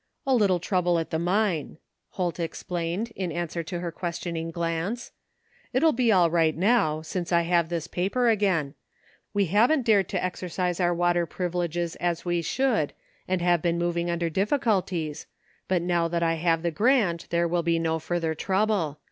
"A 0.25 0.33
little 0.33 0.59
trouble 0.59 0.97
at 0.97 1.11
the 1.11 1.19
mine,'' 1.19 1.77
Holt 2.13 2.39
explained, 2.39 3.11
in 3.15 3.31
answer 3.31 3.61
to 3.61 3.81
her 3.81 3.91
questioning 3.91 4.49
glance." 4.49 5.11
It'll 5.73 5.91
be 5.91 6.11
all 6.11 6.31
right 6.31 6.57
now, 6.57 7.03
since 7.03 7.31
I 7.31 7.43
.have 7.43 7.69
this 7.69 7.85
paper 7.85 8.27
again. 8.27 8.73
We 9.31 9.45
haven't 9.45 9.85
dared 9.85 10.09
to 10.09 10.23
exercise 10.23 10.79
oiu* 10.79 10.95
water 10.95 11.27
privileges 11.27 11.97
as 11.97 12.25
we 12.25 12.41
should 12.41 12.93
and 13.27 13.43
have 13.43 13.61
been 13.61 13.77
moving 13.77 14.09
under 14.09 14.27
difficulties, 14.27 15.27
but 15.67 15.83
now 15.83 16.07
that 16.07 16.23
I 16.23 16.33
have 16.33 16.63
the 16.63 16.71
grant 16.71 17.27
there 17.29 17.47
will 17.47 17.61
be 17.61 17.77
no 17.77 17.99
further 17.99 18.33
trouble. 18.33 18.97